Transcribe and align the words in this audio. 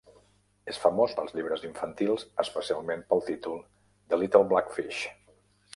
És 0.71 0.79
famós 0.85 1.13
pels 1.19 1.35
llibres 1.39 1.67
infantils, 1.69 2.25
especialment 2.45 3.07
pel 3.13 3.23
títol 3.29 3.63
"The 4.15 4.23
Little 4.25 4.45
Black 4.55 4.77
Fish". 4.81 5.07